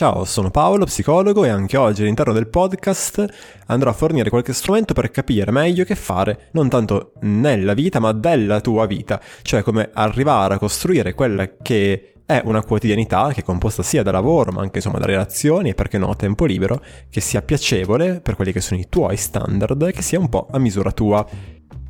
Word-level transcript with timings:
Ciao, 0.00 0.24
sono 0.24 0.50
Paolo, 0.50 0.86
psicologo 0.86 1.44
e 1.44 1.50
anche 1.50 1.76
oggi 1.76 2.00
all'interno 2.00 2.32
del 2.32 2.48
podcast 2.48 3.22
andrò 3.66 3.90
a 3.90 3.92
fornire 3.92 4.30
qualche 4.30 4.54
strumento 4.54 4.94
per 4.94 5.10
capire 5.10 5.50
meglio 5.50 5.84
che 5.84 5.94
fare, 5.94 6.48
non 6.52 6.70
tanto 6.70 7.12
nella 7.20 7.74
vita, 7.74 7.98
ma 7.98 8.12
della 8.12 8.62
tua 8.62 8.86
vita, 8.86 9.20
cioè 9.42 9.60
come 9.60 9.90
arrivare 9.92 10.54
a 10.54 10.58
costruire 10.58 11.12
quella 11.12 11.50
che 11.60 12.14
è 12.24 12.40
una 12.46 12.62
quotidianità 12.62 13.30
che 13.34 13.42
è 13.42 13.44
composta 13.44 13.82
sia 13.82 14.02
da 14.02 14.10
lavoro, 14.10 14.52
ma 14.52 14.62
anche 14.62 14.78
insomma 14.78 14.96
da 14.96 15.04
relazioni 15.04 15.68
e 15.68 15.74
perché 15.74 15.98
no, 15.98 16.16
tempo 16.16 16.46
libero, 16.46 16.82
che 17.10 17.20
sia 17.20 17.42
piacevole 17.42 18.22
per 18.22 18.36
quelli 18.36 18.52
che 18.52 18.62
sono 18.62 18.80
i 18.80 18.86
tuoi 18.88 19.18
standard 19.18 19.82
e 19.82 19.92
che 19.92 20.00
sia 20.00 20.18
un 20.18 20.30
po' 20.30 20.48
a 20.50 20.58
misura 20.58 20.92
tua. 20.92 21.26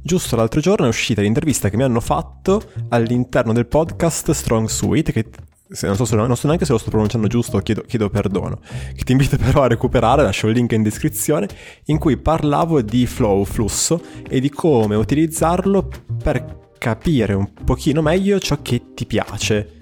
Giusto 0.03 0.35
l'altro 0.35 0.61
giorno 0.61 0.87
è 0.87 0.89
uscita 0.89 1.21
l'intervista 1.23 1.69
che 1.69 1.77
mi 1.77 1.85
hanno 1.85 2.01
fatto 2.01 2.61
all'interno 2.89 3.53
del 3.53 3.67
podcast 3.67 4.33
Strong 4.33 4.67
Suite, 4.67 5.13
che 5.13 5.27
se 5.73 5.87
non, 5.87 5.95
so 5.95 6.05
se, 6.05 6.17
non 6.17 6.37
so 6.37 6.47
neanche 6.47 6.65
se 6.65 6.73
lo 6.73 6.79
sto 6.79 6.91
pronunciando 6.91 7.29
giusto, 7.29 7.59
chiedo, 7.59 7.83
chiedo 7.83 8.11
perdono, 8.11 8.59
che 8.95 9.05
ti 9.05 9.13
invito 9.13 9.37
però 9.39 9.63
a 9.63 9.69
recuperare, 9.69 10.23
lascio 10.23 10.49
il 10.49 10.55
link 10.55 10.73
in 10.73 10.83
descrizione, 10.83 11.49
in 11.87 11.99
cui 11.99 12.17
parlavo 12.17 12.83
di 12.83 13.07
flow, 13.07 13.45
flusso 13.45 14.03
e 14.29 14.41
di 14.41 14.51
come 14.51 14.97
utilizzarlo 14.97 15.89
per 16.23 16.69
capire 16.79 17.35
un 17.35 17.53
pochino 17.53 18.03
meglio 18.03 18.39
ciò 18.41 18.59
che 18.63 18.95
ti 18.95 19.07
piace. 19.07 19.79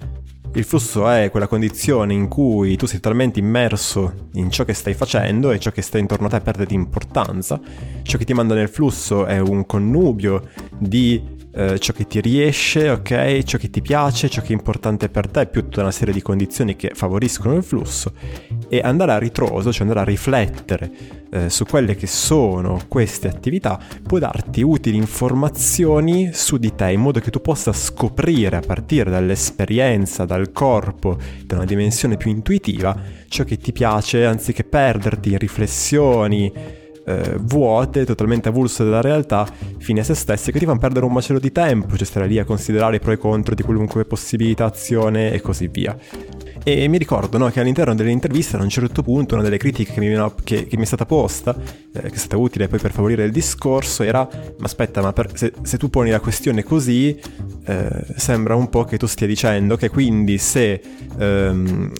Il 0.53 0.63
flusso 0.63 1.07
è 1.07 1.29
quella 1.29 1.47
condizione 1.47 2.13
in 2.13 2.27
cui 2.27 2.75
tu 2.75 2.87
sei 2.87 2.99
talmente 2.99 3.39
immerso 3.39 4.29
in 4.33 4.49
ciò 4.49 4.65
che 4.65 4.73
stai 4.73 4.95
facendo 4.95 5.51
e 5.51 5.59
ciò 5.59 5.69
che 5.69 5.83
sta 5.83 5.99
intorno 5.99 6.25
a 6.25 6.29
te 6.31 6.41
perde 6.41 6.65
di 6.65 6.73
importanza. 6.73 7.59
Ciò 8.01 8.17
che 8.17 8.25
ti 8.25 8.33
manda 8.33 8.55
nel 8.55 8.67
flusso 8.67 9.25
è 9.25 9.37
un 9.39 9.65
connubio 9.67 10.49
di 10.75 11.37
eh, 11.51 11.79
ciò 11.79 11.93
che 11.93 12.05
ti 12.05 12.21
riesce, 12.21 12.89
ok? 12.89 13.43
Ciò 13.43 13.57
che 13.57 13.69
ti 13.69 13.81
piace, 13.81 14.29
ciò 14.29 14.41
che 14.41 14.49
è 14.49 14.53
importante 14.53 15.09
per 15.09 15.27
te, 15.27 15.47
più 15.47 15.63
tutta 15.63 15.81
una 15.81 15.91
serie 15.91 16.13
di 16.13 16.21
condizioni 16.21 16.75
che 16.75 16.91
favoriscono 16.93 17.55
il 17.55 17.63
flusso 17.63 18.13
e 18.67 18.81
andare 18.83 19.13
a 19.13 19.17
ritroso, 19.17 19.71
cioè 19.71 19.81
andare 19.81 20.01
a 20.01 20.03
riflettere 20.03 20.91
eh, 21.31 21.49
su 21.49 21.65
quelle 21.65 21.95
che 21.95 22.07
sono 22.07 22.81
queste 22.87 23.27
attività, 23.27 23.79
può 24.03 24.19
darti 24.19 24.61
utili 24.61 24.97
informazioni 24.97 26.31
su 26.33 26.57
di 26.57 26.73
te 26.75 26.91
in 26.91 27.01
modo 27.01 27.19
che 27.19 27.31
tu 27.31 27.41
possa 27.41 27.73
scoprire 27.73 28.57
a 28.57 28.61
partire 28.61 29.09
dall'esperienza, 29.09 30.25
dal 30.25 30.51
corpo, 30.51 31.17
da 31.45 31.55
una 31.55 31.65
dimensione 31.65 32.17
più 32.17 32.29
intuitiva, 32.29 32.95
ciò 33.27 33.43
che 33.43 33.57
ti 33.57 33.71
piace 33.71 34.25
anziché 34.25 34.63
perderti 34.63 35.31
in 35.31 35.37
riflessioni 35.37 36.78
eh, 37.09 37.37
vuote, 37.39 38.05
totalmente 38.05 38.49
avulse 38.49 38.83
dalla 38.83 39.01
realtà, 39.01 39.47
fine 39.77 40.01
a 40.01 40.03
se 40.03 40.13
stesse, 40.13 40.51
che 40.51 40.59
ti 40.59 40.65
fanno 40.65 40.79
perdere 40.79 41.05
un 41.05 41.11
macello 41.11 41.39
di 41.39 41.51
tempo, 41.51 41.97
cioè 41.97 42.05
stare 42.05 42.27
lì 42.27 42.37
a 42.37 42.45
considerare 42.45 42.97
i 42.97 42.99
pro 42.99 43.11
e 43.11 43.15
i 43.15 43.17
contro 43.17 43.55
di 43.55 43.63
qualunque 43.63 44.05
possibilità, 44.05 44.65
azione 44.65 45.31
e 45.31 45.41
così 45.41 45.67
via. 45.67 45.97
E 46.63 46.87
mi 46.87 46.97
ricordo 46.97 47.37
no, 47.37 47.49
che 47.49 47.61
all'interno 47.61 47.95
dell'intervista 47.95 48.57
a 48.57 48.61
un 48.61 48.69
certo 48.69 49.01
punto 49.01 49.33
una 49.33 49.43
delle 49.43 49.57
critiche 49.57 49.93
che 49.93 49.99
mi, 49.99 50.31
che, 50.43 50.67
che 50.67 50.77
mi 50.77 50.83
è 50.83 50.85
stata 50.85 51.05
posta, 51.05 51.55
eh, 51.55 52.01
che 52.01 52.13
è 52.13 52.17
stata 52.17 52.37
utile 52.37 52.67
poi 52.67 52.79
per 52.79 52.91
favorire 52.91 53.23
il 53.23 53.31
discorso, 53.31 54.03
era 54.03 54.27
ma 54.57 54.65
aspetta, 54.65 55.01
ma 55.01 55.11
per, 55.13 55.31
se, 55.33 55.53
se, 55.63 55.77
tu 55.77 55.89
poni 55.89 56.11
la 56.11 56.19
questione 56.19 56.63
così, 56.63 57.17
eh, 57.65 58.05
sembra 58.15 58.55
un 58.55 58.69
po' 58.69 58.83
che 58.83 58.97
tu 58.97 59.07
stia 59.07 59.25
dicendo 59.25 59.77
che 59.77 59.89
quindi 59.89 60.37
se 60.37 60.81
ehm, 61.17 61.91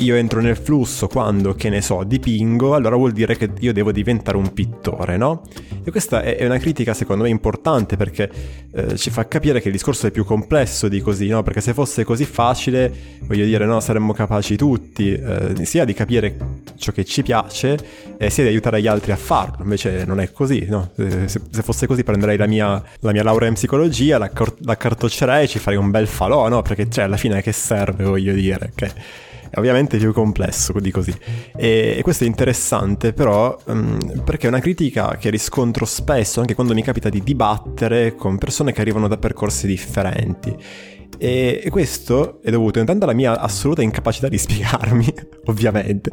io 0.00 0.14
entro 0.14 0.40
nel 0.40 0.56
flusso 0.56 1.08
quando, 1.08 1.54
che 1.54 1.68
ne 1.68 1.80
so, 1.80 2.02
dipingo, 2.04 2.74
allora 2.74 2.96
vuol 2.96 3.12
dire 3.12 3.36
che 3.36 3.50
io 3.60 3.72
devo 3.72 3.92
diventare 3.92 4.36
un 4.36 4.52
pittore, 4.52 5.16
no? 5.16 5.42
E 5.84 5.90
questa 5.90 6.22
è 6.22 6.44
una 6.44 6.58
critica 6.58 6.94
secondo 6.94 7.24
me 7.24 7.28
importante 7.28 7.96
perché 7.96 8.30
eh, 8.72 8.96
ci 8.96 9.10
fa 9.10 9.26
capire 9.26 9.60
che 9.60 9.68
il 9.68 9.74
discorso 9.74 10.06
è 10.06 10.10
più 10.10 10.24
complesso 10.24 10.88
di 10.88 11.00
così, 11.00 11.28
no? 11.28 11.42
Perché 11.42 11.60
se 11.60 11.74
fosse 11.74 12.04
così 12.04 12.24
facile, 12.24 12.92
voglio 13.22 13.44
dire, 13.44 13.66
no, 13.66 13.80
saremmo 13.80 14.12
capaci 14.12 14.56
tutti 14.56 15.12
eh, 15.12 15.64
sia 15.64 15.84
di 15.84 15.92
capire 15.92 16.36
ciò 16.76 16.92
che 16.92 17.04
ci 17.04 17.22
piace 17.22 17.78
eh, 18.16 18.30
sia 18.30 18.44
di 18.44 18.48
aiutare 18.50 18.80
gli 18.80 18.86
altri 18.86 19.12
a 19.12 19.16
farlo, 19.16 19.62
invece 19.62 20.04
non 20.06 20.20
è 20.20 20.32
così, 20.32 20.66
no? 20.68 20.90
Se, 20.94 21.28
se 21.28 21.62
fosse 21.62 21.86
così 21.86 22.04
prenderei 22.04 22.36
la 22.36 22.46
mia, 22.46 22.82
la 23.00 23.12
mia 23.12 23.22
laurea 23.22 23.48
in 23.48 23.54
psicologia, 23.54 24.18
la, 24.18 24.30
la 24.60 24.76
cartoccerei 24.76 25.44
e 25.44 25.48
ci 25.48 25.58
farei 25.58 25.78
un 25.78 25.90
bel 25.90 26.06
falò, 26.06 26.48
no? 26.48 26.62
Perché 26.62 26.88
cioè 26.88 27.04
alla 27.04 27.18
fine 27.18 27.42
che 27.42 27.52
serve, 27.52 28.04
voglio 28.04 28.32
dire, 28.32 28.72
che... 28.74 29.28
È 29.50 29.58
ovviamente 29.58 29.98
più 29.98 30.12
complesso 30.12 30.72
di 30.78 30.90
così. 30.90 31.12
E, 31.56 31.96
e 31.98 32.02
questo 32.02 32.24
è 32.24 32.26
interessante 32.26 33.12
però 33.12 33.56
um, 33.66 34.22
perché 34.24 34.46
è 34.46 34.48
una 34.48 34.60
critica 34.60 35.16
che 35.16 35.28
riscontro 35.28 35.84
spesso 35.84 36.40
anche 36.40 36.54
quando 36.54 36.72
mi 36.72 36.82
capita 36.82 37.08
di 37.08 37.22
dibattere 37.22 38.14
con 38.14 38.38
persone 38.38 38.72
che 38.72 38.80
arrivano 38.80 39.08
da 39.08 39.18
percorsi 39.18 39.66
differenti. 39.66 40.56
E, 41.22 41.66
questo 41.68 42.40
è 42.40 42.50
dovuto 42.50 42.78
intanto 42.78 43.04
alla 43.04 43.12
mia 43.12 43.38
assoluta 43.38 43.82
incapacità 43.82 44.28
di 44.28 44.38
spiegarmi, 44.38 45.06
ovviamente, 45.46 46.12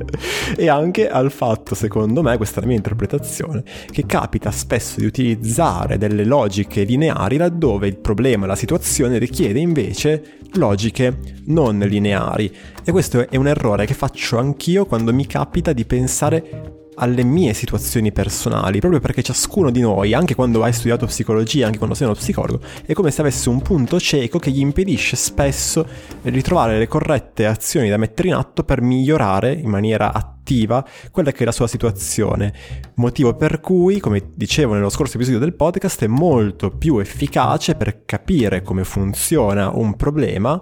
e 0.58 0.68
anche 0.68 1.10
al 1.10 1.32
fatto, 1.32 1.76
secondo 1.76 2.22
me, 2.22 2.36
questa 2.36 2.58
è 2.58 2.62
la 2.62 2.68
mia 2.68 2.76
interpretazione, 2.76 3.64
che 3.90 4.06
capita 4.06 4.52
spesso 4.52 5.00
di 5.00 5.06
utilizzare 5.06 5.98
delle 5.98 6.26
logiche 6.26 6.84
lineari 6.84 7.38
laddove 7.38 7.88
il 7.88 7.98
problema, 7.98 8.46
la 8.46 8.58
situazione 8.58 9.18
richiede 9.18 9.60
invece 9.60 10.40
logiche 10.56 11.20
non 11.46 11.80
lineari. 11.80 12.54
E 12.84 12.92
questo 12.92 13.30
è 13.30 13.38
un 13.38 13.48
errore 13.48 13.86
che 13.86 13.94
faccio 13.94 14.38
anch'io 14.38 14.86
quando 14.86 15.14
mi 15.14 15.26
capita 15.26 15.72
di 15.72 15.86
pensare 15.86 16.87
alle 17.00 17.24
mie 17.24 17.54
situazioni 17.54 18.12
personali, 18.12 18.80
proprio 18.80 19.00
perché 19.00 19.22
ciascuno 19.22 19.70
di 19.70 19.82
noi, 19.82 20.14
anche 20.14 20.36
quando 20.36 20.64
hai 20.64 20.74
studiato 20.74 21.06
psicologia, 21.06 21.66
anche 21.66 21.78
quando 21.78 21.96
sei 21.96 22.08
uno 22.08 22.16
psicologo, 22.16 22.60
è 22.86 22.94
come 22.94 23.12
se 23.12 23.22
avesse 23.22 23.50
un 23.50 23.62
punto 23.62 24.00
cieco 24.00 24.40
che 24.40 24.52
gli 24.52 24.60
impedisce 24.60 25.16
spesso 25.16 25.88
di 26.22 26.42
trovare 26.42 26.78
le 26.78 26.88
corrette 26.88 27.46
azioni 27.46 27.90
da 27.90 27.98
mettere 27.98 28.30
in 28.30 28.34
atto 28.34 28.64
per 28.64 28.82
migliorare 28.82 29.54
in 29.54 29.70
maniera 29.70 30.14
attiva 30.14 30.86
quella 31.12 31.32
che 31.32 31.44
è 31.44 31.46
la 31.46 31.52
sua 31.52 31.68
situazione. 31.68 32.54
Motivo 32.96 33.36
per 33.36 33.60
cui, 33.60 34.00
come 34.00 34.32
dicevo 34.34 34.74
nello 34.74 34.90
scorso 34.90 35.18
episodio 35.18 35.40
del 35.40 35.54
podcast, 35.54 36.04
è 36.04 36.08
molto 36.08 36.72
più 36.72 36.98
efficace 36.98 37.76
per 37.76 38.06
capire 38.06 38.62
come 38.62 38.84
funziona 38.84 39.70
un 39.70 39.96
problema 39.96 40.58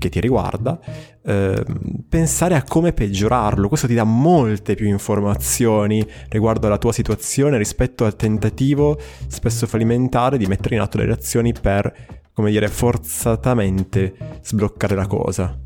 che 0.00 0.08
ti 0.08 0.18
riguarda, 0.18 0.80
eh, 1.22 1.64
pensare 2.08 2.56
a 2.56 2.64
come 2.64 2.92
peggiorarlo. 2.92 3.68
Questo 3.68 3.86
ti 3.86 3.94
dà 3.94 4.02
molte 4.02 4.74
più 4.74 4.88
informazioni 4.88 6.04
riguardo 6.30 6.66
alla 6.66 6.78
tua 6.78 6.92
situazione 6.92 7.58
rispetto 7.58 8.04
al 8.04 8.16
tentativo 8.16 8.98
spesso 9.28 9.68
fallimentare 9.68 10.38
di 10.38 10.46
mettere 10.46 10.74
in 10.74 10.80
atto 10.80 10.96
delle 10.96 11.12
azioni 11.12 11.52
per, 11.52 11.92
come 12.32 12.50
dire, 12.50 12.66
forzatamente 12.66 14.40
sbloccare 14.42 14.96
la 14.96 15.06
cosa. 15.06 15.56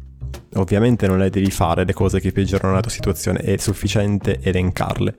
Ovviamente 0.56 1.06
non 1.06 1.18
le 1.18 1.30
devi 1.30 1.50
fare 1.50 1.84
le 1.84 1.92
cose 1.92 2.20
che 2.20 2.32
peggiorano 2.32 2.74
la 2.74 2.80
tua 2.80 2.90
situazione, 2.90 3.38
è 3.38 3.56
sufficiente 3.56 4.40
elencarle. 4.42 5.16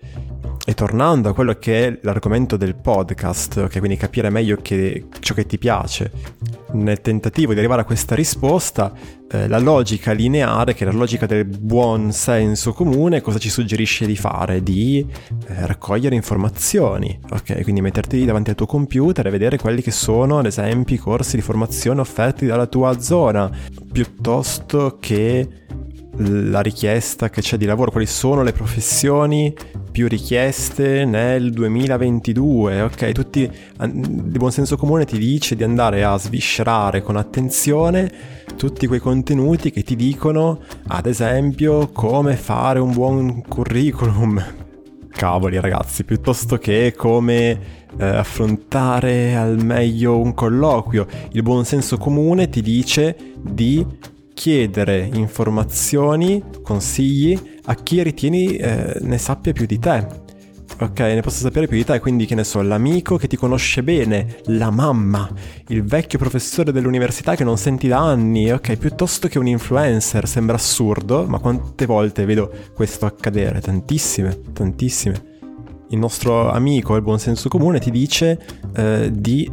E 0.67 0.73
tornando 0.73 1.29
a 1.29 1.33
quello 1.35 1.53
che 1.59 1.85
è 1.85 1.99
l'argomento 2.01 2.57
del 2.57 2.73
podcast, 2.73 3.57
ok, 3.57 3.77
quindi 3.77 3.97
capire 3.97 4.31
meglio 4.31 4.57
che, 4.59 5.05
ciò 5.19 5.35
che 5.35 5.45
ti 5.45 5.59
piace, 5.59 6.11
nel 6.71 7.01
tentativo 7.01 7.53
di 7.53 7.59
arrivare 7.59 7.81
a 7.81 7.85
questa 7.85 8.15
risposta, 8.15 8.91
eh, 9.29 9.47
la 9.47 9.59
logica 9.59 10.11
lineare, 10.11 10.73
che 10.73 10.83
è 10.83 10.87
la 10.87 10.97
logica 10.97 11.27
del 11.27 11.45
buon 11.45 12.11
senso 12.11 12.73
comune, 12.73 13.21
cosa 13.21 13.37
ci 13.37 13.51
suggerisce 13.51 14.07
di 14.07 14.15
fare? 14.15 14.63
Di 14.63 15.05
eh, 15.47 15.67
raccogliere 15.67 16.15
informazioni, 16.15 17.15
ok? 17.29 17.61
Quindi 17.61 17.81
metterti 17.81 18.25
davanti 18.25 18.49
al 18.49 18.55
tuo 18.55 18.65
computer 18.65 19.27
e 19.27 19.29
vedere 19.29 19.59
quelli 19.59 19.83
che 19.83 19.91
sono, 19.91 20.39
ad 20.39 20.47
esempio, 20.47 20.95
i 20.95 20.99
corsi 20.99 21.35
di 21.35 21.43
formazione 21.43 22.01
offerti 22.01 22.47
dalla 22.47 22.65
tua 22.65 22.99
zona, 22.99 23.51
piuttosto 23.91 24.97
che 24.99 25.47
la 26.17 26.61
richiesta 26.61 27.29
che 27.29 27.41
c'è 27.41 27.57
di 27.57 27.65
lavoro, 27.65 27.91
quali 27.91 28.05
sono 28.05 28.43
le 28.43 28.53
professioni 28.53 29.53
più 29.91 30.07
richieste 30.07 31.05
nel 31.05 31.51
2022, 31.51 32.81
ok? 32.81 33.11
Tutti 33.11 33.49
di 33.87 34.37
buon 34.37 34.51
senso 34.51 34.77
comune 34.77 35.05
ti 35.05 35.17
dice 35.17 35.55
di 35.55 35.63
andare 35.63 36.03
a 36.03 36.17
sviscerare 36.17 37.01
con 37.01 37.15
attenzione 37.15 38.11
tutti 38.55 38.87
quei 38.87 38.99
contenuti 38.99 39.71
che 39.71 39.83
ti 39.83 39.95
dicono, 39.95 40.59
ad 40.87 41.05
esempio, 41.05 41.89
come 41.89 42.35
fare 42.35 42.79
un 42.79 42.93
buon 42.93 43.41
curriculum. 43.41 44.43
Cavoli 45.11 45.59
ragazzi, 45.59 46.03
piuttosto 46.03 46.57
che 46.57 46.93
come 46.95 47.83
eh, 47.97 48.05
affrontare 48.05 49.35
al 49.35 49.63
meglio 49.63 50.19
un 50.19 50.33
colloquio. 50.33 51.07
Il 51.31 51.41
buon 51.41 51.65
senso 51.65 51.97
comune 51.97 52.49
ti 52.49 52.61
dice 52.61 53.15
di 53.41 53.85
chiedere 54.35 55.09
informazioni, 55.13 56.43
consigli 56.61 57.39
a 57.63 57.73
chi 57.73 58.03
ritieni 58.03 58.57
eh, 58.57 58.97
ne 59.01 59.17
sappia 59.17 59.53
più 59.53 59.65
di 59.65 59.79
te. 59.79 60.23
Ok, 60.77 60.99
ne 60.99 61.21
posso 61.21 61.39
sapere 61.39 61.67
più 61.67 61.77
di 61.77 61.85
te, 61.85 61.99
quindi 62.01 62.25
che 62.25 62.35
ne 62.35 62.43
so, 62.43 62.61
l'amico 62.61 63.15
che 63.15 63.27
ti 63.27 63.37
conosce 63.37 63.81
bene, 63.81 64.41
la 64.47 64.71
mamma, 64.71 65.27
il 65.69 65.83
vecchio 65.83 66.19
professore 66.19 66.73
dell'università 66.73 67.35
che 67.35 67.45
non 67.45 67.57
senti 67.57 67.87
da 67.87 67.99
anni, 67.99 68.51
ok, 68.51 68.75
piuttosto 68.75 69.29
che 69.29 69.39
un 69.39 69.47
influencer, 69.47 70.27
sembra 70.27 70.57
assurdo, 70.57 71.25
ma 71.25 71.39
quante 71.39 71.85
volte 71.85 72.25
vedo 72.25 72.51
questo 72.73 73.05
accadere? 73.05 73.61
Tantissime, 73.61 74.41
tantissime. 74.51 75.33
Il 75.91 75.97
nostro 75.97 76.51
amico, 76.51 76.95
il 76.97 77.03
buon 77.03 77.19
senso 77.19 77.47
comune, 77.47 77.79
ti 77.79 77.89
dice 77.89 78.37
eh, 78.75 79.09
di 79.13 79.49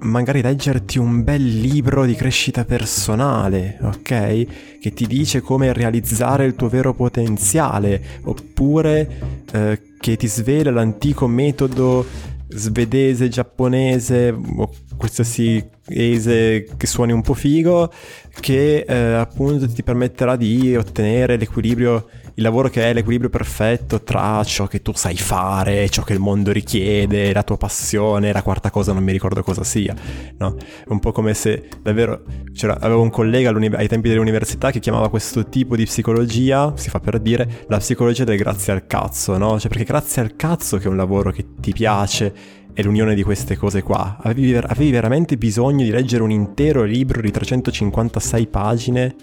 magari 0.00 0.42
leggerti 0.42 0.98
un 0.98 1.22
bel 1.22 1.42
libro 1.42 2.04
di 2.04 2.14
crescita 2.14 2.64
personale, 2.64 3.78
ok? 3.80 4.78
Che 4.80 4.92
ti 4.92 5.06
dice 5.06 5.40
come 5.40 5.72
realizzare 5.72 6.44
il 6.44 6.54
tuo 6.54 6.68
vero 6.68 6.94
potenziale, 6.94 8.20
oppure 8.24 9.42
eh, 9.52 9.80
che 9.98 10.16
ti 10.16 10.26
svela 10.26 10.70
l'antico 10.70 11.26
metodo 11.26 12.06
svedese, 12.48 13.28
giapponese 13.28 14.28
o 14.30 14.70
qualsiasi 14.96 15.62
ese 15.86 16.66
che 16.76 16.86
suoni 16.86 17.12
un 17.12 17.22
po' 17.22 17.34
figo, 17.34 17.92
che 18.40 18.84
eh, 18.86 18.94
appunto 18.94 19.68
ti 19.68 19.82
permetterà 19.82 20.36
di 20.36 20.76
ottenere 20.76 21.36
l'equilibrio 21.36 22.08
il 22.36 22.42
lavoro 22.42 22.68
che 22.68 22.90
è 22.90 22.92
l'equilibrio 22.92 23.30
perfetto 23.30 24.02
tra 24.02 24.42
ciò 24.44 24.66
che 24.66 24.82
tu 24.82 24.92
sai 24.94 25.16
fare, 25.16 25.88
ciò 25.88 26.02
che 26.02 26.12
il 26.12 26.18
mondo 26.18 26.50
richiede, 26.50 27.32
la 27.32 27.42
tua 27.42 27.56
passione, 27.56 28.32
la 28.32 28.42
quarta 28.42 28.70
cosa 28.70 28.92
non 28.92 29.04
mi 29.04 29.12
ricordo 29.12 29.42
cosa 29.42 29.62
sia, 29.62 29.94
no? 30.38 30.56
È 30.58 30.88
un 30.88 30.98
po' 30.98 31.12
come 31.12 31.34
se 31.34 31.68
davvero 31.80 32.22
c'era, 32.52 32.78
avevo 32.80 33.02
un 33.02 33.10
collega 33.10 33.50
ai 33.50 33.88
tempi 33.88 34.08
dell'università 34.08 34.70
che 34.70 34.80
chiamava 34.80 35.10
questo 35.10 35.48
tipo 35.48 35.76
di 35.76 35.84
psicologia, 35.84 36.72
si 36.76 36.90
fa 36.90 36.98
per 36.98 37.20
dire, 37.20 37.64
la 37.68 37.78
psicologia 37.78 38.24
del 38.24 38.36
grazie 38.36 38.72
al 38.72 38.86
cazzo, 38.86 39.38
no? 39.38 39.58
Cioè 39.58 39.68
perché 39.68 39.84
grazie 39.84 40.22
al 40.22 40.34
cazzo 40.34 40.78
che 40.78 40.84
è 40.84 40.88
un 40.88 40.96
lavoro 40.96 41.30
che 41.30 41.46
ti 41.60 41.72
piace 41.72 42.62
è 42.74 42.82
l'unione 42.82 43.14
di 43.14 43.22
queste 43.22 43.56
cose 43.56 43.82
qua. 43.82 44.18
Avevi, 44.20 44.54
avevi 44.54 44.90
veramente 44.90 45.36
bisogno 45.36 45.84
di 45.84 45.90
leggere 45.90 46.22
un 46.22 46.30
intero 46.30 46.82
libro 46.82 47.20
di 47.20 47.30
356 47.30 48.46
pagine 48.48 49.14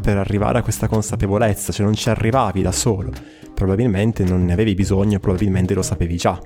per 0.00 0.18
arrivare 0.18 0.58
a 0.58 0.62
questa 0.62 0.86
consapevolezza, 0.88 1.72
cioè 1.72 1.86
non 1.86 1.94
ci 1.94 2.10
arrivavi 2.10 2.62
da 2.62 2.72
solo, 2.72 3.10
probabilmente 3.54 4.24
non 4.24 4.44
ne 4.44 4.52
avevi 4.52 4.74
bisogno, 4.74 5.18
probabilmente 5.18 5.74
lo 5.74 5.82
sapevi 5.82 6.16
già. 6.16 6.38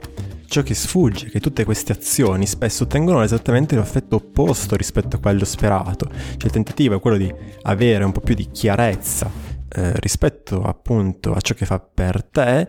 Ciò 0.46 0.62
che 0.62 0.74
sfugge 0.74 1.26
è 1.26 1.30
che 1.30 1.40
tutte 1.40 1.64
queste 1.64 1.92
azioni 1.92 2.46
spesso 2.46 2.84
ottengono 2.84 3.22
esattamente 3.22 3.74
l'effetto 3.74 4.16
opposto 4.16 4.76
rispetto 4.76 5.16
a 5.16 5.18
quello 5.18 5.44
sperato, 5.44 6.08
cioè 6.10 6.44
il 6.44 6.50
tentativo 6.50 6.96
è 6.96 7.00
quello 7.00 7.16
di 7.16 7.32
avere 7.62 8.04
un 8.04 8.12
po' 8.12 8.20
più 8.20 8.34
di 8.34 8.48
chiarezza 8.50 9.30
eh, 9.68 9.92
rispetto 10.00 10.62
appunto 10.62 11.32
a 11.32 11.40
ciò 11.40 11.54
che 11.54 11.64
fa 11.64 11.80
per 11.80 12.22
te, 12.24 12.68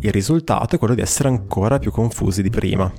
il 0.00 0.12
risultato 0.12 0.76
è 0.76 0.78
quello 0.78 0.94
di 0.94 1.00
essere 1.00 1.28
ancora 1.28 1.78
più 1.78 1.90
confusi 1.90 2.42
di 2.42 2.50
prima. 2.50 2.90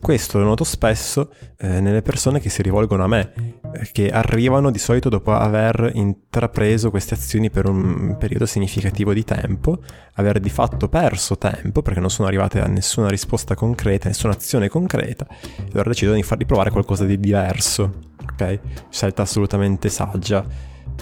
Questo 0.00 0.38
lo 0.38 0.44
noto 0.44 0.64
spesso 0.64 1.32
eh, 1.58 1.80
nelle 1.80 2.02
persone 2.02 2.40
che 2.40 2.48
si 2.48 2.62
rivolgono 2.62 3.04
a 3.04 3.06
me, 3.06 3.32
eh, 3.74 3.88
che 3.92 4.10
arrivano 4.10 4.70
di 4.70 4.78
solito 4.78 5.08
dopo 5.08 5.32
aver 5.32 5.90
intrapreso 5.94 6.90
queste 6.90 7.14
azioni 7.14 7.50
per 7.50 7.68
un 7.68 8.16
periodo 8.18 8.46
significativo 8.46 9.12
di 9.12 9.24
tempo, 9.24 9.82
aver 10.14 10.40
di 10.40 10.48
fatto 10.48 10.88
perso 10.88 11.36
tempo 11.36 11.82
perché 11.82 12.00
non 12.00 12.10
sono 12.10 12.28
arrivate 12.28 12.60
a 12.60 12.66
nessuna 12.66 13.08
risposta 13.08 13.54
concreta, 13.54 14.08
nessuna 14.08 14.32
azione 14.32 14.68
concreta, 14.68 15.26
e 15.28 15.70
allora 15.72 15.90
decidono 15.90 16.16
di 16.16 16.22
fargli 16.22 16.46
provare 16.46 16.70
qualcosa 16.70 17.04
di 17.04 17.18
diverso, 17.18 18.12
ok? 18.32 18.60
Scelta 18.88 19.22
assolutamente 19.22 19.88
saggia, 19.88 20.44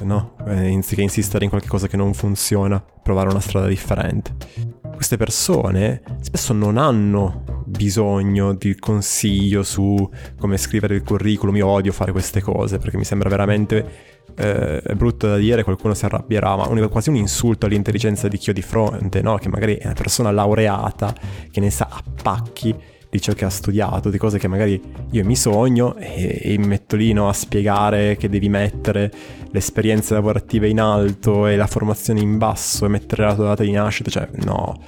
no? 0.03 0.37
Eh, 0.47 0.73
anziché 0.73 1.03
insistere 1.03 1.45
in 1.45 1.51
qualcosa 1.51 1.87
che 1.87 1.97
non 1.97 2.15
funziona, 2.15 2.85
provare 3.03 3.29
una 3.29 3.41
strada 3.41 3.69
differente 3.69 4.81
queste 5.03 5.17
persone 5.17 6.01
spesso 6.21 6.53
non 6.53 6.77
hanno 6.77 7.43
bisogno 7.73 8.55
di 8.55 8.77
consiglio 8.77 9.63
su 9.63 10.09
come 10.39 10.57
scrivere 10.57 10.95
il 10.95 11.03
curriculum. 11.03 11.57
Io 11.57 11.67
odio 11.67 11.93
fare 11.93 12.13
queste 12.13 12.41
cose 12.41 12.79
perché 12.79 12.97
mi 12.97 13.05
sembra 13.05 13.29
veramente 13.29 14.11
eh, 14.37 14.83
brutto 14.95 15.27
da 15.27 15.37
dire, 15.37 15.65
qualcuno 15.65 15.95
si 15.95 16.05
arrabbierà, 16.05 16.57
ma 16.57 16.69
un, 16.69 16.89
quasi 16.91 17.09
un 17.09 17.17
insulto 17.17 17.67
all'intelligenza 17.67 18.29
di 18.29 18.39
chi 18.39 18.51
ho 18.51 18.53
di 18.53 18.63
fronte, 18.63 19.21
no? 19.21 19.37
Che 19.37 19.49
magari 19.49 19.77
è 19.77 19.87
una 19.87 19.95
persona 19.95 20.31
laureata 20.31 21.15
che 21.51 21.61
ne 21.61 21.71
sa 21.71 21.89
a 21.91 22.03
pacchi 22.23 22.75
di 23.11 23.21
ciò 23.21 23.35
che 23.35 23.45
ha 23.45 23.51
studiato, 23.51 24.09
di 24.09 24.17
cose 24.17 24.39
che 24.39 24.49
magari 24.49 24.81
io 25.11 25.25
mi 25.25 25.37
sogno 25.37 25.97
e, 25.97 26.41
e 26.43 26.59
mi 26.59 26.67
metto 26.67 26.97
lì 26.97 27.13
no, 27.13 27.29
a 27.29 27.35
spiegare 27.35 28.17
che 28.17 28.31
devi 28.31 28.49
mettere 28.49 29.11
le 29.51 29.59
esperienze 29.59 30.15
lavorative 30.15 30.67
in 30.67 30.81
alto 30.81 31.47
e 31.47 31.57
la 31.57 31.67
formazione 31.67 32.21
in 32.21 32.39
basso 32.39 32.87
e 32.87 32.89
mettere 32.89 33.25
la 33.25 33.35
tua 33.35 33.45
data 33.45 33.65
di 33.65 33.71
nascita, 33.71 34.09
cioè 34.09 34.31
no, 34.45 34.81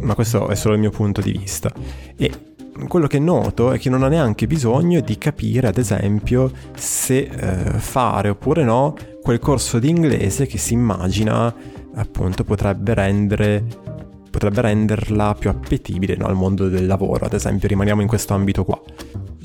ma 0.00 0.14
questo 0.14 0.48
è 0.48 0.54
solo 0.54 0.74
il 0.74 0.80
mio 0.80 0.90
punto 0.90 1.20
di 1.20 1.32
vista. 1.32 1.72
E 2.16 2.30
quello 2.88 3.06
che 3.06 3.18
noto 3.18 3.72
è 3.72 3.78
che 3.78 3.90
non 3.90 4.02
ha 4.02 4.08
neanche 4.08 4.46
bisogno 4.46 5.00
di 5.00 5.18
capire, 5.18 5.68
ad 5.68 5.78
esempio, 5.78 6.50
se 6.74 7.18
eh, 7.18 7.78
fare 7.78 8.30
oppure 8.30 8.64
no 8.64 8.94
quel 9.22 9.38
corso 9.38 9.78
di 9.78 9.88
inglese 9.88 10.46
che 10.46 10.58
si 10.58 10.72
immagina 10.72 11.54
appunto 11.94 12.44
potrebbe 12.44 12.94
rendere 12.94 13.64
potrebbe 14.30 14.60
renderla 14.60 15.34
più 15.34 15.50
appetibile 15.50 16.14
no, 16.16 16.26
al 16.26 16.36
mondo 16.36 16.68
del 16.68 16.86
lavoro, 16.86 17.26
ad 17.26 17.32
esempio 17.32 17.66
rimaniamo 17.66 18.00
in 18.00 18.06
questo 18.06 18.32
ambito 18.32 18.64
qua. 18.64 18.80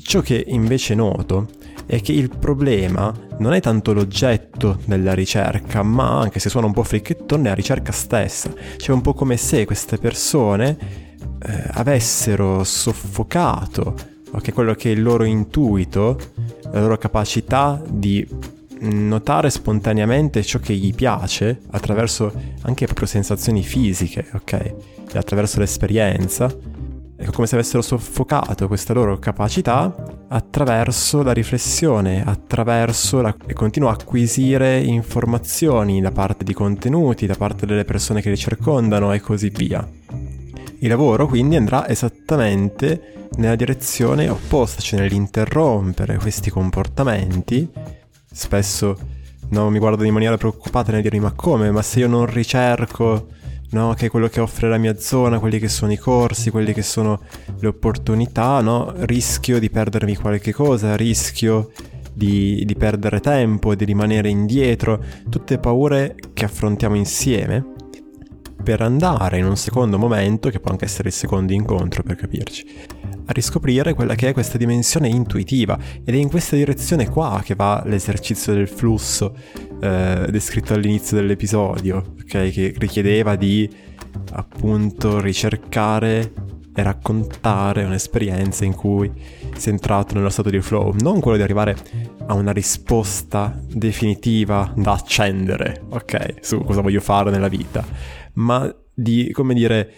Ciò 0.00 0.20
che 0.20 0.44
invece 0.46 0.94
noto 0.94 1.48
è 1.86 2.00
che 2.00 2.12
il 2.12 2.30
problema 2.36 3.14
non 3.38 3.52
è 3.52 3.60
tanto 3.60 3.92
l'oggetto 3.92 4.80
della 4.84 5.14
ricerca, 5.14 5.82
ma 5.82 6.20
anche 6.20 6.40
se 6.40 6.48
suona 6.48 6.66
un 6.66 6.72
po' 6.72 6.82
fricchettone, 6.82 7.48
la 7.48 7.54
ricerca 7.54 7.92
stessa. 7.92 8.52
Cioè 8.76 8.94
un 8.94 9.02
po' 9.02 9.14
come 9.14 9.36
se 9.36 9.64
queste 9.64 9.98
persone 9.98 10.76
eh, 11.42 11.62
avessero 11.72 12.64
soffocato 12.64 13.94
okay, 14.30 14.52
quello 14.52 14.74
che 14.74 14.90
è 14.90 14.92
il 14.92 15.02
loro 15.02 15.24
intuito, 15.24 16.18
la 16.70 16.80
loro 16.80 16.98
capacità 16.98 17.80
di 17.88 18.26
notare 18.78 19.48
spontaneamente 19.50 20.42
ciò 20.42 20.58
che 20.58 20.74
gli 20.74 20.94
piace 20.94 21.60
attraverso 21.70 22.32
anche 22.62 22.84
proprio 22.84 23.06
sensazioni 23.06 23.62
fisiche, 23.62 24.26
ok? 24.34 24.52
E 24.52 25.18
attraverso 25.18 25.60
l'esperienza. 25.60 26.54
Ecco, 27.18 27.32
come 27.32 27.46
se 27.46 27.54
avessero 27.54 27.80
soffocato 27.80 28.66
questa 28.66 28.92
loro 28.92 29.18
capacità 29.18 29.94
attraverso 30.28 31.22
la 31.22 31.32
riflessione, 31.32 32.22
attraverso 32.24 33.22
la... 33.22 33.34
e 33.46 33.54
continuo 33.54 33.88
a 33.88 33.92
acquisire 33.92 34.78
informazioni 34.80 36.00
da 36.00 36.10
parte 36.10 36.44
di 36.44 36.52
contenuti, 36.52 37.26
da 37.26 37.34
parte 37.34 37.64
delle 37.64 37.84
persone 37.84 38.20
che 38.20 38.28
li 38.28 38.36
circondano 38.36 39.12
e 39.12 39.20
così 39.20 39.48
via. 39.48 39.86
Il 40.78 40.88
lavoro 40.88 41.26
quindi 41.26 41.56
andrà 41.56 41.88
esattamente 41.88 43.28
nella 43.36 43.56
direzione 43.56 44.28
opposta, 44.28 44.82
cioè 44.82 45.00
nell'interrompere 45.00 46.18
questi 46.18 46.50
comportamenti 46.50 47.68
spesso 48.30 48.98
no, 49.48 49.70
mi 49.70 49.78
guardano 49.78 50.06
in 50.06 50.12
maniera 50.12 50.36
preoccupata 50.36 50.92
nel 50.92 51.00
dirmi 51.00 51.20
ma 51.20 51.32
come? 51.32 51.70
Ma 51.70 51.80
se 51.80 52.00
io 52.00 52.08
non 52.08 52.26
ricerco 52.26 53.28
no, 53.70 53.94
che 53.94 54.06
è 54.06 54.10
quello 54.10 54.28
che 54.28 54.40
offre 54.40 54.68
la 54.68 54.78
mia 54.78 54.98
zona, 54.98 55.38
quelli 55.38 55.58
che 55.58 55.68
sono 55.68 55.92
i 55.92 55.98
corsi, 55.98 56.50
quelli 56.50 56.72
che 56.72 56.82
sono 56.82 57.20
le 57.58 57.68
opportunità, 57.68 58.60
no? 58.60 58.92
rischio 58.98 59.58
di 59.58 59.70
perdermi 59.70 60.16
qualche 60.16 60.52
cosa, 60.52 60.96
rischio 60.96 61.70
di, 62.12 62.64
di 62.64 62.74
perdere 62.74 63.20
tempo, 63.20 63.74
di 63.74 63.84
rimanere 63.84 64.28
indietro, 64.28 65.02
tutte 65.28 65.58
paure 65.58 66.14
che 66.32 66.44
affrontiamo 66.44 66.96
insieme 66.96 67.74
per 68.66 68.80
andare 68.80 69.38
in 69.38 69.44
un 69.44 69.56
secondo 69.56 69.96
momento, 69.96 70.50
che 70.50 70.58
può 70.58 70.72
anche 70.72 70.86
essere 70.86 71.10
il 71.10 71.14
secondo 71.14 71.52
incontro 71.52 72.02
per 72.02 72.16
capirci, 72.16 72.66
a 73.26 73.32
riscoprire 73.32 73.94
quella 73.94 74.16
che 74.16 74.30
è 74.30 74.32
questa 74.32 74.58
dimensione 74.58 75.06
intuitiva. 75.06 75.78
Ed 76.04 76.12
è 76.12 76.18
in 76.18 76.28
questa 76.28 76.56
direzione 76.56 77.08
qua 77.08 77.40
che 77.44 77.54
va 77.54 77.80
l'esercizio 77.86 78.54
del 78.54 78.66
flusso 78.66 79.36
eh, 79.80 80.26
descritto 80.30 80.74
all'inizio 80.74 81.16
dell'episodio, 81.16 82.14
okay? 82.20 82.50
che 82.50 82.74
richiedeva 82.76 83.36
di 83.36 83.72
appunto 84.32 85.20
ricercare 85.20 86.32
e 86.74 86.82
raccontare 86.82 87.84
un'esperienza 87.84 88.64
in 88.64 88.74
cui 88.74 89.12
sei 89.56 89.74
entrato 89.74 90.14
nello 90.14 90.28
stato 90.28 90.50
di 90.50 90.60
flow, 90.60 90.92
non 90.98 91.20
quello 91.20 91.36
di 91.36 91.44
arrivare 91.44 91.76
a 92.26 92.34
una 92.34 92.50
risposta 92.50 93.56
definitiva 93.68 94.72
da 94.76 94.90
accendere, 94.90 95.82
ok, 95.88 96.34
su 96.40 96.58
cosa 96.64 96.80
voglio 96.80 97.00
fare 97.00 97.30
nella 97.30 97.48
vita, 97.48 98.25
ma 98.36 98.74
di, 98.92 99.30
come 99.32 99.54
dire, 99.54 99.92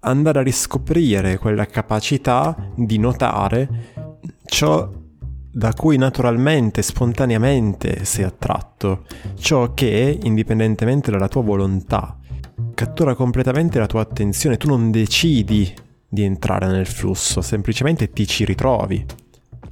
andare 0.00 0.40
a 0.40 0.42
riscoprire 0.42 1.38
quella 1.38 1.66
capacità 1.66 2.70
di 2.76 2.98
notare 2.98 3.68
ciò 4.44 4.90
da 5.50 5.72
cui 5.72 5.96
naturalmente, 5.96 6.82
spontaneamente 6.82 8.04
sei 8.04 8.24
attratto, 8.24 9.04
ciò 9.38 9.72
che, 9.72 10.18
indipendentemente 10.22 11.10
dalla 11.10 11.28
tua 11.28 11.42
volontà, 11.42 12.18
cattura 12.74 13.14
completamente 13.14 13.78
la 13.78 13.86
tua 13.86 14.00
attenzione, 14.00 14.56
tu 14.56 14.68
non 14.68 14.90
decidi 14.90 15.72
di 16.08 16.22
entrare 16.24 16.66
nel 16.66 16.86
flusso, 16.86 17.40
semplicemente 17.40 18.10
ti 18.10 18.26
ci 18.26 18.44
ritrovi. 18.44 19.04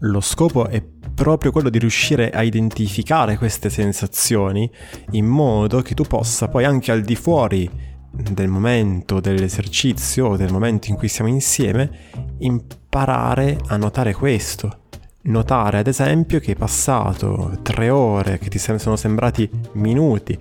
Lo 0.01 0.21
scopo 0.21 0.69
è 0.69 0.83
proprio 1.15 1.51
quello 1.53 1.69
di 1.69 1.79
riuscire 1.79 2.31
a 2.31 2.43
identificare 2.43 3.37
queste 3.37 3.69
sensazioni 3.69 4.71
in 5.11 5.27
modo 5.27 5.83
che 5.83 5.95
tu 5.95 6.05
possa 6.05 6.49
poi 6.49 6.65
anche 6.65 6.91
al 6.91 7.03
di 7.03 7.15
fuori 7.15 7.71
del 8.13 8.49
momento 8.49 9.21
dell'esercizio 9.21 10.37
del 10.37 10.53
momento 10.53 10.91
in 10.91 10.97
cui 10.97 11.09
siamo 11.09 11.31
insieme, 11.31 11.91
imparare 12.39 13.59
a 13.69 13.77
notare 13.77 14.15
questo. 14.15 14.79
Notare 15.25 15.79
ad 15.79 15.87
esempio 15.87 16.41
che 16.41 16.51
hai 16.51 16.57
passato 16.57 17.59
tre 17.63 17.91
ore 17.91 18.39
che 18.39 18.49
ti 18.49 18.59
sono 18.59 18.97
sembrati 18.97 19.49
minuti 19.75 20.37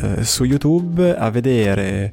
eh, 0.00 0.24
su 0.24 0.44
YouTube 0.44 1.16
a 1.16 1.30
vedere 1.30 2.12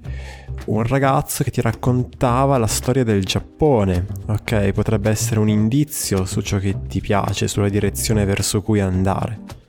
un 0.65 0.83
ragazzo 0.83 1.43
che 1.43 1.51
ti 1.51 1.61
raccontava 1.61 2.57
la 2.57 2.67
storia 2.67 3.03
del 3.03 3.25
Giappone, 3.25 4.05
ok? 4.27 4.71
Potrebbe 4.71 5.09
essere 5.09 5.39
un 5.39 5.49
indizio 5.49 6.25
su 6.25 6.41
ciò 6.41 6.57
che 6.57 6.87
ti 6.87 7.01
piace, 7.01 7.47
sulla 7.47 7.69
direzione 7.69 8.25
verso 8.25 8.61
cui 8.61 8.79
andare. 8.79 9.60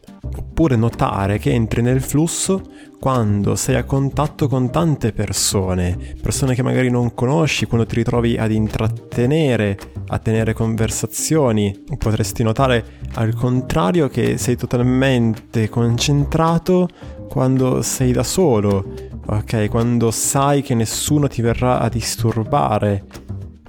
Oppure 0.52 0.76
notare 0.76 1.38
che 1.38 1.50
entri 1.50 1.80
nel 1.80 2.02
flusso 2.02 2.60
quando 3.00 3.56
sei 3.56 3.76
a 3.76 3.84
contatto 3.84 4.48
con 4.48 4.70
tante 4.70 5.10
persone, 5.12 5.96
persone 6.20 6.54
che 6.54 6.62
magari 6.62 6.90
non 6.90 7.14
conosci, 7.14 7.64
quando 7.64 7.86
ti 7.86 7.94
ritrovi 7.94 8.36
ad 8.36 8.52
intrattenere, 8.52 9.78
a 10.08 10.18
tenere 10.18 10.52
conversazioni, 10.52 11.84
potresti 11.96 12.42
notare 12.42 12.98
al 13.14 13.34
contrario 13.34 14.08
che 14.08 14.36
sei 14.36 14.56
totalmente 14.56 15.70
concentrato 15.70 16.86
quando 17.30 17.80
sei 17.80 18.12
da 18.12 18.22
solo, 18.22 18.92
ok? 19.24 19.70
Quando 19.70 20.10
sai 20.10 20.60
che 20.60 20.74
nessuno 20.74 21.28
ti 21.28 21.40
verrà 21.40 21.80
a 21.80 21.88
disturbare. 21.88 23.04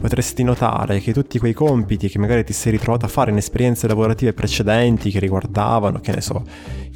Potresti 0.04 0.44
notare 0.44 1.00
che 1.00 1.14
tutti 1.14 1.40
quei 1.40 1.54
compiti 1.54 2.10
che 2.10 2.20
magari 2.20 2.44
ti 2.44 2.52
sei 2.52 2.74
ritrovato 2.74 3.06
a 3.06 3.08
fare 3.08 3.32
in 3.32 3.38
esperienze 3.38 3.88
lavorative 3.88 4.34
precedenti 4.34 5.10
che 5.10 5.20
riguardavano, 5.20 6.02
che 6.02 6.12
ne 6.12 6.20
so, 6.20 6.44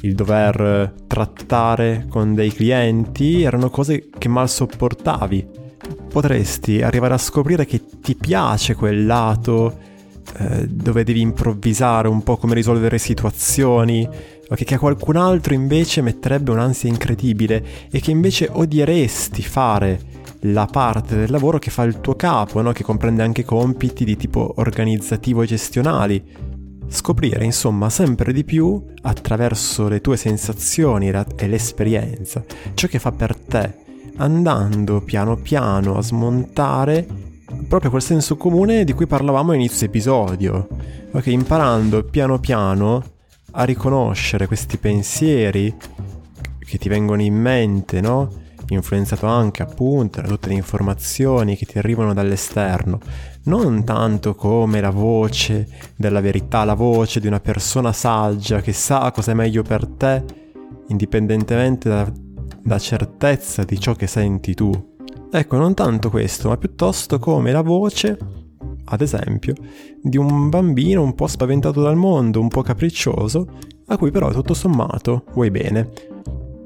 il 0.02 0.14
dover 0.14 0.92
trattare 1.06 2.04
con 2.10 2.34
dei 2.34 2.52
clienti 2.52 3.44
erano 3.44 3.70
cose 3.70 4.10
che 4.10 4.28
mal 4.28 4.46
sopportavi. 4.50 5.46
Potresti 6.06 6.82
arrivare 6.82 7.14
a 7.14 7.18
scoprire 7.18 7.64
che 7.64 7.80
ti 7.98 8.14
piace 8.14 8.74
quel 8.74 9.06
lato 9.06 9.78
eh, 10.36 10.66
dove 10.68 11.02
devi 11.02 11.22
improvvisare 11.22 12.08
un 12.08 12.22
po' 12.22 12.36
come 12.36 12.52
risolvere 12.52 12.98
situazioni, 12.98 14.06
che 14.54 14.74
a 14.74 14.78
qualcun 14.78 15.16
altro 15.16 15.54
invece 15.54 16.02
metterebbe 16.02 16.50
un'ansia 16.50 16.90
incredibile 16.90 17.64
e 17.90 18.00
che 18.00 18.10
invece 18.10 18.50
odieresti 18.52 19.40
fare 19.40 19.98
la 20.42 20.66
parte 20.66 21.16
del 21.16 21.30
lavoro 21.30 21.58
che 21.58 21.70
fa 21.70 21.82
il 21.82 22.00
tuo 22.00 22.14
capo, 22.14 22.60
no? 22.60 22.72
che 22.72 22.84
comprende 22.84 23.22
anche 23.22 23.44
compiti 23.44 24.04
di 24.04 24.16
tipo 24.16 24.54
organizzativo 24.56 25.42
e 25.42 25.46
gestionali 25.46 26.24
Scoprire 26.90 27.44
insomma 27.44 27.90
sempre 27.90 28.32
di 28.32 28.44
più 28.44 28.82
attraverso 29.02 29.88
le 29.88 30.00
tue 30.00 30.16
sensazioni 30.16 31.10
e 31.10 31.46
l'esperienza 31.46 32.42
ciò 32.72 32.88
che 32.88 32.98
fa 32.98 33.12
per 33.12 33.36
te, 33.36 33.74
andando 34.16 35.02
piano 35.02 35.36
piano 35.36 35.98
a 35.98 36.02
smontare 36.02 37.06
proprio 37.68 37.90
quel 37.90 38.02
senso 38.02 38.36
comune 38.36 38.84
di 38.84 38.94
cui 38.94 39.06
parlavamo 39.06 39.52
a 39.52 39.54
inizio 39.54 39.86
episodio, 39.86 40.66
ok? 41.10 41.26
Imparando 41.26 42.04
piano 42.04 42.38
piano 42.38 43.04
a 43.52 43.64
riconoscere 43.64 44.46
questi 44.46 44.78
pensieri 44.78 45.74
che 46.58 46.78
ti 46.78 46.88
vengono 46.88 47.20
in 47.20 47.34
mente, 47.34 48.00
no? 48.00 48.30
Influenzato 48.74 49.26
anche 49.26 49.62
appunto 49.62 50.20
da 50.20 50.28
tutte 50.28 50.48
le 50.48 50.54
informazioni 50.54 51.56
che 51.56 51.66
ti 51.66 51.78
arrivano 51.78 52.14
dall'esterno, 52.14 52.98
non 53.44 53.84
tanto 53.84 54.34
come 54.34 54.80
la 54.80 54.90
voce 54.90 55.68
della 55.96 56.20
verità, 56.20 56.64
la 56.64 56.74
voce 56.74 57.20
di 57.20 57.26
una 57.26 57.40
persona 57.40 57.92
saggia 57.92 58.60
che 58.60 58.72
sa 58.72 59.10
cosa 59.10 59.32
è 59.32 59.34
meglio 59.34 59.62
per 59.62 59.86
te, 59.86 60.24
indipendentemente 60.88 61.88
da, 61.88 62.10
da 62.62 62.78
certezza 62.78 63.64
di 63.64 63.78
ciò 63.78 63.94
che 63.94 64.06
senti 64.06 64.54
tu. 64.54 64.96
Ecco, 65.30 65.56
non 65.56 65.74
tanto 65.74 66.08
questo, 66.10 66.48
ma 66.48 66.56
piuttosto 66.56 67.18
come 67.18 67.52
la 67.52 67.60
voce, 67.60 68.18
ad 68.84 69.00
esempio, 69.02 69.54
di 70.00 70.16
un 70.16 70.48
bambino 70.48 71.02
un 71.02 71.14
po' 71.14 71.26
spaventato 71.26 71.82
dal 71.82 71.96
mondo, 71.96 72.40
un 72.40 72.48
po' 72.48 72.62
capriccioso, 72.62 73.46
a 73.88 73.98
cui 73.98 74.10
però 74.10 74.30
tutto 74.30 74.54
sommato 74.54 75.24
vuoi 75.32 75.50
bene. 75.50 75.90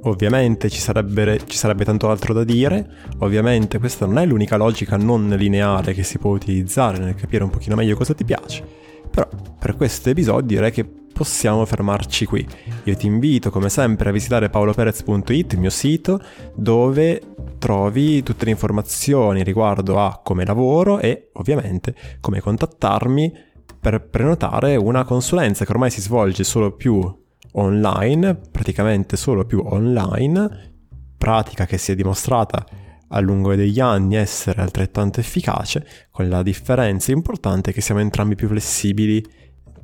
Ovviamente 0.05 0.69
ci 0.69 0.81
sarebbe, 0.81 1.43
ci 1.47 1.57
sarebbe, 1.57 1.85
tanto 1.85 2.11
altro 2.11 2.33
da 2.35 2.43
dire, 2.43 2.89
ovviamente 3.19 3.79
questa 3.79 4.05
non 4.05 4.19
è 4.19 4.27
l'unica 4.27 4.57
logica 4.57 4.97
non 4.97 5.29
lineare 5.29 5.95
che 5.95 6.03
si 6.03 6.19
può 6.19 6.33
utilizzare 6.33 6.99
nel 6.99 7.15
capire 7.15 7.45
un 7.45 7.51
pochino 7.51 7.77
meglio 7.77 7.97
cosa 7.97 8.13
ti 8.13 8.25
piace, 8.25 8.65
però 9.09 9.29
per 9.59 9.77
questo 9.77 10.11
episodio 10.11 10.57
direi 10.57 10.73
che 10.73 10.85
possiamo 10.85 11.65
fermarci 11.65 12.25
qui. 12.25 12.45
Io 12.85 12.97
ti 12.97 13.07
invito 13.07 13.51
come 13.51 13.69
sempre 13.69 14.09
a 14.09 14.13
visitare 14.13 14.51
paoloperez.it, 14.51 15.53
il 15.53 15.59
mio 15.61 15.71
sito, 15.71 16.21
dove 16.55 17.21
trovi 17.59 18.25
tutte 18.25 18.45
le 18.45 18.51
informazioni 18.51 19.45
riguardo 19.45 20.01
a 20.01 20.21
come 20.21 20.45
lavoro 20.45 20.99
e 20.99 21.29
ovviamente 21.35 21.95
come 22.21 22.41
contattarmi 22.41 23.33
per 23.79 24.01
prenotare 24.09 24.75
una 24.75 25.05
consulenza 25.05 25.65
che 25.65 25.71
ormai 25.71 25.91
si 25.91 26.01
svolge 26.01 26.43
solo 26.43 26.73
più 26.73 27.21
online, 27.53 28.39
praticamente 28.51 29.17
solo 29.17 29.45
più 29.45 29.63
online, 29.65 30.71
pratica 31.19 31.67
che 31.67 31.79
si 31.79 31.93
è 31.93 31.95
dimostrata 31.95 32.65
a 33.09 33.21
lungo 33.21 33.55
degli 33.55 33.81
anni 33.81 34.17
essere 34.17 34.63
altrettanto 34.63 35.21
efficace, 35.21 35.87
con 36.11 36.29
la 36.29 36.43
differenza 36.43 37.13
importante 37.13 37.73
che 37.73 37.81
siamo 37.81 38.01
entrambi 38.01 38.35
più 38.35 38.49
flessibili. 38.49 39.23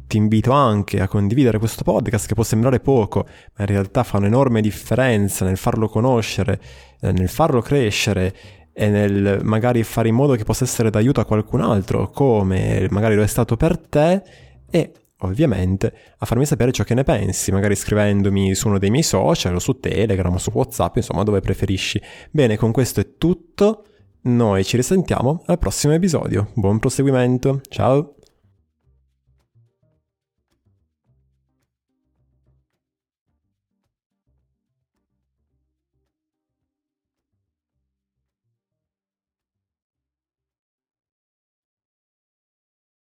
Ti 0.07 0.17
invito 0.17 0.53
anche 0.53 1.01
a 1.01 1.09
condividere 1.09 1.59
questo 1.59 1.85
podcast 1.85 2.27
che 2.27 2.35
può 2.35 2.43
sembrare 2.43 2.81
poco, 2.81 3.27
ma 3.27 3.65
in 3.65 3.67
realtà 3.67 4.03
fa 4.03 4.17
un'enorme 4.17 4.63
differenza 4.63 5.45
nel 5.45 5.59
farlo 5.59 5.89
conoscere, 5.89 6.59
eh, 7.01 7.13
nel 7.13 7.29
farlo 7.29 7.61
crescere 7.61 8.35
e 8.73 8.89
nel 8.89 9.41
magari 9.43 9.83
fare 9.83 10.09
in 10.09 10.15
modo 10.15 10.35
che 10.35 10.45
possa 10.45 10.65
essere 10.65 10.89
d'aiuto 10.89 11.21
a 11.21 11.27
qualcun 11.27 11.61
altro, 11.61 12.09
come 12.11 12.87
magari 12.91 13.17
lo 13.17 13.23
è 13.23 13.27
stato 13.27 13.57
per 13.57 13.77
te, 13.77 14.23
e 14.71 14.93
ovviamente, 15.19 15.93
a 16.19 16.27
farmi 16.27 16.47
sapere 16.47 16.73
ciò 16.73 16.85
che 16.85 16.95
ne 16.95 17.05
pensi, 17.05 17.53
magari 17.53 17.75
scrivendomi 17.75 18.55
su 18.55 18.69
uno 18.69 18.79
dei 18.79 18.91
miei 18.91 19.03
social 19.03 19.55
o 19.55 19.59
su 19.59 19.79
Telegram 19.79 20.33
o 20.33 20.39
su 20.39 20.51
WhatsApp, 20.53 20.97
insomma, 20.97 21.23
dove 21.23 21.41
preferisci. 21.41 22.01
Bene, 22.31 22.57
con 22.57 22.73
questo 22.73 23.01
è 23.01 23.17
tutto. 23.17 23.85
Noi 24.21 24.65
ci 24.65 24.77
risentiamo 24.77 25.43
al 25.47 25.59
prossimo 25.59 25.95
episodio. 25.95 26.51
Buon 26.55 26.79
proseguimento. 26.79 27.61
Ciao! 27.69 28.18